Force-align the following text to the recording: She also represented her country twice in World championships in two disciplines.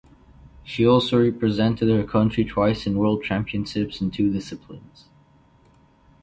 She 0.63 0.83
also 0.83 1.21
represented 1.23 1.87
her 1.89 2.03
country 2.03 2.43
twice 2.43 2.87
in 2.87 2.97
World 2.97 3.23
championships 3.23 4.01
in 4.01 4.09
two 4.09 4.33
disciplines. 4.33 5.05